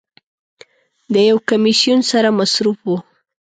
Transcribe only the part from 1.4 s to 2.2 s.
کمیسون